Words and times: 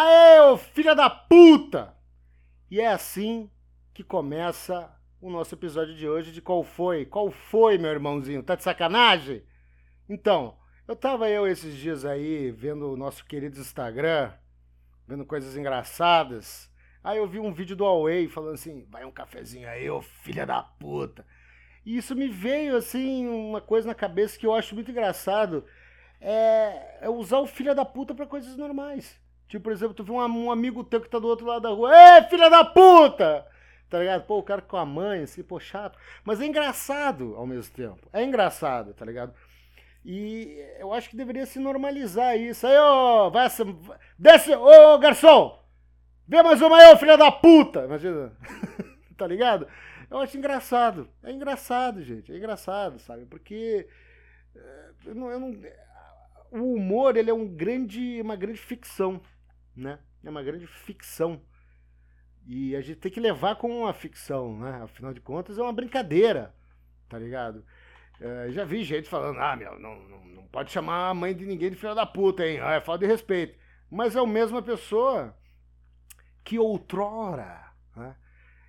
Aê, 0.00 0.38
ô 0.42 0.56
filha 0.56 0.94
da 0.94 1.10
puta! 1.10 1.92
E 2.70 2.80
é 2.80 2.86
assim 2.86 3.50
que 3.92 4.04
começa 4.04 4.96
o 5.20 5.28
nosso 5.28 5.56
episódio 5.56 5.92
de 5.92 6.08
hoje 6.08 6.30
de 6.30 6.40
qual 6.40 6.62
foi? 6.62 7.04
Qual 7.04 7.32
foi, 7.32 7.78
meu 7.78 7.90
irmãozinho? 7.90 8.44
Tá 8.44 8.54
de 8.54 8.62
sacanagem? 8.62 9.42
Então, 10.08 10.56
eu 10.86 10.94
tava 10.94 11.28
eu 11.28 11.48
esses 11.48 11.74
dias 11.74 12.04
aí 12.04 12.52
vendo 12.52 12.92
o 12.92 12.96
nosso 12.96 13.24
querido 13.24 13.58
Instagram, 13.58 14.32
vendo 15.04 15.26
coisas 15.26 15.56
engraçadas. 15.56 16.70
Aí 17.02 17.18
eu 17.18 17.26
vi 17.26 17.40
um 17.40 17.52
vídeo 17.52 17.74
do 17.74 17.82
Huawei 17.82 18.28
falando 18.28 18.54
assim: 18.54 18.86
vai 18.88 19.04
um 19.04 19.10
cafezinho 19.10 19.68
aí, 19.68 19.90
ô 19.90 20.00
filha 20.00 20.46
da 20.46 20.62
puta. 20.62 21.26
E 21.84 21.96
isso 21.96 22.14
me 22.14 22.28
veio 22.28 22.76
assim, 22.76 23.26
uma 23.26 23.60
coisa 23.60 23.88
na 23.88 23.96
cabeça 23.96 24.38
que 24.38 24.46
eu 24.46 24.54
acho 24.54 24.76
muito 24.76 24.92
engraçado. 24.92 25.64
É, 26.20 26.98
é 27.00 27.10
usar 27.10 27.40
o 27.40 27.48
filha 27.48 27.74
da 27.74 27.84
puta 27.84 28.14
pra 28.14 28.28
coisas 28.28 28.56
normais. 28.56 29.20
Tipo, 29.48 29.64
por 29.64 29.72
exemplo, 29.72 29.94
tu 29.94 30.04
vê 30.04 30.12
um, 30.12 30.44
um 30.44 30.52
amigo 30.52 30.84
teu 30.84 31.00
que 31.00 31.08
tá 31.08 31.18
do 31.18 31.26
outro 31.26 31.46
lado 31.46 31.62
da 31.62 31.70
rua, 31.70 31.90
Ê, 31.92 32.22
filha 32.24 32.50
da 32.50 32.64
puta! 32.64 33.46
Tá 33.88 33.98
ligado? 33.98 34.26
Pô, 34.26 34.38
o 34.38 34.42
cara 34.42 34.60
com 34.60 34.76
a 34.76 34.84
mãe, 34.84 35.22
assim, 35.22 35.42
pô, 35.42 35.58
chato. 35.58 35.98
Mas 36.22 36.40
é 36.40 36.46
engraçado 36.46 37.34
ao 37.34 37.46
mesmo 37.46 37.72
tempo. 37.72 38.06
É 38.12 38.22
engraçado, 38.22 38.92
tá 38.92 39.04
ligado? 39.04 39.32
E 40.04 40.62
eu 40.78 40.92
acho 40.92 41.08
que 41.08 41.16
deveria 41.16 41.46
se 41.46 41.58
normalizar 41.58 42.36
isso. 42.36 42.66
Aí, 42.66 42.78
ô, 42.78 43.30
vai, 43.30 43.48
desce, 44.18 44.54
ô, 44.54 44.98
garçom! 44.98 45.58
Vê 46.26 46.42
mais 46.42 46.60
uma 46.60 46.76
aí, 46.76 46.92
ô, 46.92 46.98
filha 46.98 47.16
da 47.16 47.32
puta! 47.32 47.84
Imagina. 47.84 48.36
tá 49.16 49.26
ligado? 49.26 49.66
Eu 50.10 50.18
acho 50.18 50.36
engraçado. 50.36 51.08
É 51.22 51.32
engraçado, 51.32 52.02
gente. 52.02 52.30
É 52.30 52.36
engraçado, 52.36 52.98
sabe? 52.98 53.24
Porque. 53.24 53.88
Eh, 54.54 54.90
eu 55.06 55.14
não, 55.14 55.30
eu 55.30 55.40
não, 55.40 55.52
o 56.50 56.74
humor, 56.74 57.16
ele 57.16 57.30
é 57.30 57.34
um 57.34 57.46
grande, 57.46 58.20
uma 58.20 58.36
grande 58.36 58.58
ficção 58.58 59.20
né? 59.78 59.98
É 60.24 60.30
uma 60.30 60.42
grande 60.42 60.66
ficção. 60.66 61.40
E 62.46 62.74
a 62.74 62.80
gente 62.80 62.98
tem 62.98 63.12
que 63.12 63.20
levar 63.20 63.56
como 63.56 63.78
uma 63.78 63.92
ficção, 63.92 64.58
né? 64.58 64.82
Afinal 64.82 65.12
de 65.12 65.20
contas, 65.20 65.58
é 65.58 65.62
uma 65.62 65.72
brincadeira, 65.72 66.54
tá 67.08 67.18
ligado? 67.18 67.64
É, 68.20 68.50
já 68.50 68.64
vi 68.64 68.82
gente 68.82 69.08
falando, 69.08 69.38
ah, 69.38 69.54
meu, 69.54 69.78
não, 69.78 69.96
não, 70.08 70.24
não, 70.24 70.46
pode 70.48 70.72
chamar 70.72 71.10
a 71.10 71.14
mãe 71.14 71.34
de 71.34 71.46
ninguém 71.46 71.70
de 71.70 71.76
filha 71.76 71.94
da 71.94 72.06
puta, 72.06 72.44
hein? 72.44 72.58
Ah, 72.60 72.74
é 72.74 72.80
falta 72.80 73.04
de 73.04 73.10
respeito. 73.10 73.56
Mas 73.90 74.16
é 74.16 74.18
a 74.18 74.26
mesma 74.26 74.60
pessoa 74.60 75.36
que 76.44 76.58
outrora, 76.58 77.72
né? 77.94 78.16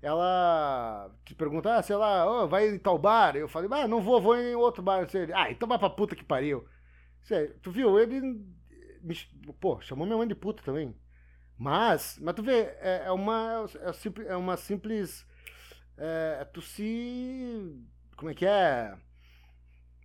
Ela 0.00 1.10
te 1.24 1.34
pergunta, 1.34 1.76
ah, 1.76 1.82
sei 1.82 1.94
lá, 1.96 2.28
oh, 2.28 2.48
vai 2.48 2.68
em 2.68 2.78
tal 2.78 2.98
bar? 2.98 3.36
Eu 3.36 3.48
falei, 3.48 3.70
ah, 3.72 3.86
não 3.86 4.02
vou, 4.02 4.20
vou 4.20 4.36
em 4.36 4.54
outro 4.54 4.82
bar. 4.82 5.06
Ah, 5.34 5.50
então 5.50 5.68
vai 5.68 5.78
pra 5.78 5.88
puta 5.88 6.16
que 6.16 6.24
pariu. 6.24 6.66
Tu 7.62 7.70
viu? 7.70 7.98
Ele 8.00 8.44
me, 9.02 9.16
pô, 9.60 9.80
chamou 9.80 10.06
minha 10.06 10.16
mãe 10.16 10.26
de 10.26 10.34
puta 10.34 10.62
também. 10.62 10.94
Mas, 11.58 12.18
mas 12.20 12.34
tu 12.34 12.42
vê, 12.42 12.74
é, 12.80 13.02
é 13.06 13.10
uma, 13.10 13.66
é, 13.80 14.28
é 14.28 14.36
uma 14.36 14.56
simples. 14.56 15.26
É, 15.96 16.38
é, 16.40 16.44
tu 16.44 16.62
se. 16.62 17.84
Como 18.16 18.30
é 18.30 18.34
que 18.34 18.46
é? 18.46 18.96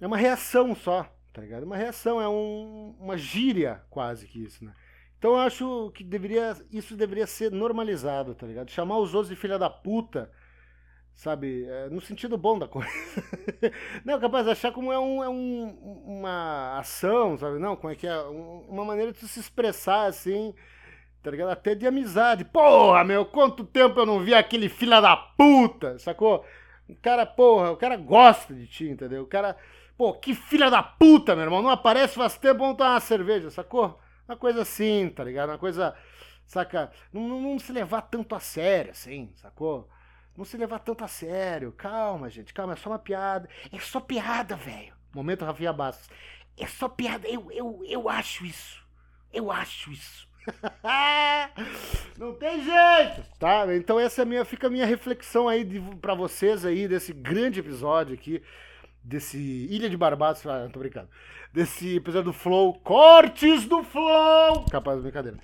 É 0.00 0.06
uma 0.06 0.16
reação 0.16 0.74
só, 0.74 1.04
tá 1.32 1.42
ligado? 1.42 1.62
É 1.62 1.66
uma 1.66 1.76
reação, 1.76 2.20
é 2.20 2.28
um, 2.28 2.96
uma 2.98 3.16
gíria 3.16 3.82
quase 3.90 4.26
que 4.26 4.42
isso, 4.42 4.64
né? 4.64 4.74
Então 5.18 5.32
eu 5.32 5.38
acho 5.38 5.90
que 5.92 6.04
deveria, 6.04 6.56
isso 6.70 6.96
deveria 6.96 7.26
ser 7.26 7.50
normalizado, 7.50 8.34
tá 8.34 8.46
ligado? 8.46 8.70
Chamar 8.70 8.98
os 8.98 9.14
outros 9.14 9.30
de 9.30 9.36
filha 9.36 9.58
da 9.58 9.70
puta 9.70 10.30
sabe? 11.14 11.64
É, 11.66 11.88
no 11.88 12.00
sentido 12.00 12.36
bom 12.36 12.58
da 12.58 12.66
coisa. 12.68 12.90
não, 14.04 14.18
capaz 14.20 14.44
de 14.44 14.52
achar 14.52 14.72
como 14.72 14.92
é, 14.92 14.98
um, 14.98 15.22
é 15.22 15.28
um, 15.28 16.02
uma 16.06 16.78
ação, 16.78 17.36
sabe? 17.38 17.58
Não, 17.58 17.76
como 17.76 17.92
é 17.92 17.96
que 17.96 18.06
é? 18.06 18.18
uma 18.20 18.84
maneira 18.84 19.12
de 19.12 19.26
se 19.26 19.40
expressar 19.40 20.06
assim, 20.06 20.54
tá 21.22 21.30
ligado? 21.30 21.50
Até 21.50 21.74
de 21.74 21.86
amizade. 21.86 22.44
Porra, 22.44 23.04
meu, 23.04 23.24
quanto 23.24 23.64
tempo 23.64 24.00
eu 24.00 24.06
não 24.06 24.20
vi 24.20 24.34
aquele 24.34 24.68
filha 24.68 25.00
da 25.00 25.16
puta, 25.16 25.98
sacou? 25.98 26.44
O 26.88 26.94
cara, 26.96 27.24
porra, 27.24 27.70
o 27.70 27.76
cara 27.76 27.96
gosta 27.96 28.52
de 28.54 28.66
ti, 28.66 28.88
entendeu? 28.88 29.22
O 29.22 29.26
cara, 29.26 29.56
pô, 29.96 30.12
que 30.12 30.34
filha 30.34 30.70
da 30.70 30.82
puta, 30.82 31.34
meu 31.34 31.44
irmão, 31.44 31.62
não 31.62 31.70
aparece 31.70 32.14
faz 32.14 32.36
tempo, 32.36 32.60
vamos 32.60 32.76
tomar 32.76 32.94
uma 32.94 33.00
cerveja, 33.00 33.50
sacou? 33.50 33.98
Uma 34.28 34.36
coisa 34.36 34.62
assim, 34.62 35.08
tá 35.14 35.24
ligado? 35.24 35.50
Uma 35.50 35.58
coisa, 35.58 35.94
saca? 36.46 36.90
Não, 37.12 37.26
não, 37.28 37.40
não 37.40 37.58
se 37.58 37.72
levar 37.72 38.02
tanto 38.02 38.34
a 38.34 38.40
sério, 38.40 38.90
assim, 38.90 39.30
sacou? 39.34 39.88
Não 40.36 40.44
se 40.44 40.56
levar 40.56 40.80
tanto 40.80 41.04
a 41.04 41.08
sério. 41.08 41.72
Calma, 41.72 42.28
gente, 42.28 42.52
calma, 42.52 42.72
é 42.72 42.76
só 42.76 42.90
uma 42.90 42.98
piada. 42.98 43.48
É 43.72 43.78
só 43.78 44.00
piada, 44.00 44.56
velho. 44.56 44.92
Momento 45.14 45.44
Rafinha 45.44 45.72
Bastos. 45.72 46.08
É 46.56 46.66
só 46.66 46.88
piada. 46.88 47.28
Eu, 47.28 47.50
eu, 47.52 47.82
eu 47.86 48.08
acho 48.08 48.44
isso. 48.44 48.84
Eu 49.32 49.50
acho 49.50 49.92
isso. 49.92 50.28
Não 52.18 52.34
tem 52.34 52.62
jeito, 52.62 53.22
tá? 53.38 53.64
Então 53.74 53.98
essa 53.98 54.22
é 54.22 54.24
minha, 54.24 54.44
fica 54.44 54.66
a 54.66 54.70
minha 54.70 54.84
reflexão 54.84 55.48
aí 55.48 55.64
para 56.02 56.14
vocês 56.14 56.66
aí 56.66 56.86
desse 56.86 57.14
grande 57.14 57.60
episódio 57.60 58.14
aqui 58.14 58.42
desse 59.04 59.38
Ilha 59.38 59.90
de 59.90 59.96
Barbados, 59.96 60.44
ah, 60.46 60.64
não 60.64 60.70
tô 60.70 60.78
brincando. 60.78 61.08
Desse 61.52 61.96
episódio 61.96 62.32
do 62.32 62.32
Flow, 62.32 62.72
cortes 62.80 63.66
do 63.66 63.84
Flow. 63.84 64.64
Capaz 64.70 64.96
de 64.96 65.02
brincadeira. 65.02 65.38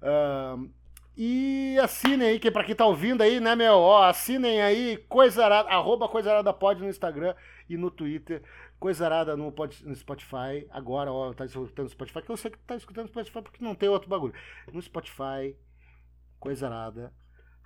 Uh, 0.00 0.68
e 1.16 1.78
assinem 1.82 2.28
aí, 2.28 2.38
que 2.38 2.50
pra 2.50 2.64
quem 2.64 2.74
tá 2.74 2.86
ouvindo 2.86 3.22
aí, 3.22 3.38
né, 3.38 3.54
meu? 3.54 3.74
Ó, 3.74 4.02
assinem 4.04 4.62
aí, 4.62 4.96
Coisarada, 5.08 5.68
arroba 5.68 6.08
Coisarada 6.08 6.52
Pod 6.52 6.80
no 6.80 6.88
Instagram 6.88 7.34
e 7.68 7.76
no 7.76 7.90
Twitter. 7.90 8.42
Coisarada 8.78 9.36
no, 9.36 9.54
no 9.84 9.94
Spotify. 9.94 10.66
Agora, 10.70 11.12
ó, 11.12 11.32
tá 11.34 11.44
escutando 11.44 11.84
no 11.84 11.90
Spotify, 11.90 12.22
que 12.22 12.30
eu 12.30 12.36
sei 12.36 12.50
que 12.50 12.58
tá 12.58 12.76
escutando 12.76 13.04
no 13.04 13.10
Spotify 13.10 13.42
porque 13.42 13.64
não 13.64 13.74
tem 13.74 13.88
outro 13.88 14.08
bagulho. 14.08 14.34
No 14.72 14.80
Spotify, 14.80 15.56
Coisarada. 16.40 17.12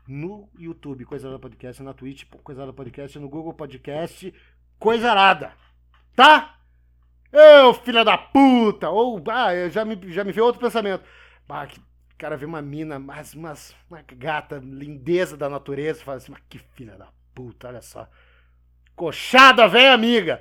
No 0.08 0.50
YouTube, 0.58 1.04
Coisarada 1.04 1.38
Podcast. 1.38 1.82
Na 1.82 1.94
Twitch, 1.94 2.24
Coisarada 2.42 2.72
Podcast. 2.72 3.18
No 3.18 3.28
Google 3.28 3.54
Podcast, 3.54 4.34
Coisarada. 4.78 5.52
Tá? 6.14 6.58
Eu, 7.32 7.74
filha 7.74 8.04
da 8.04 8.16
puta! 8.16 8.88
Ou, 8.90 9.22
ah, 9.28 9.68
já 9.68 9.84
me, 9.84 10.12
já 10.12 10.24
me 10.24 10.32
veio 10.32 10.46
outro 10.46 10.60
pensamento. 10.60 11.04
Ah, 11.48 11.66
que 11.66 11.80
o 12.16 12.18
cara 12.18 12.34
vê 12.34 12.46
uma 12.46 12.62
mina, 12.62 12.98
mas, 12.98 13.34
mas 13.34 13.76
uma 13.90 14.00
gata, 14.00 14.56
lindeza 14.56 15.36
da 15.36 15.50
natureza, 15.50 16.00
e 16.00 16.02
fala 16.02 16.16
assim, 16.16 16.32
mas 16.32 16.40
que 16.48 16.58
filha 16.58 16.96
da 16.96 17.08
puta, 17.34 17.68
olha 17.68 17.82
só. 17.82 18.08
Coxada, 18.94 19.68
velha 19.68 19.92
amiga! 19.92 20.40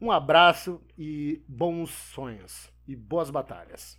Um 0.00 0.10
abraço 0.10 0.82
e 0.98 1.40
bons 1.46 1.90
sonhos. 1.90 2.68
E 2.86 2.96
boas 2.96 3.30
batalhas. 3.30 3.96